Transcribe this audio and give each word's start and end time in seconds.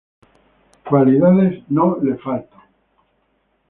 Cualidades 0.89 1.61
no 1.69 1.87
le 2.01 2.17
faltan. 2.25 2.61